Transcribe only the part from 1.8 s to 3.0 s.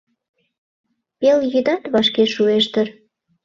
вашке шуэш дыр.